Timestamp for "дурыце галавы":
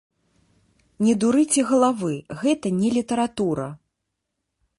1.23-2.11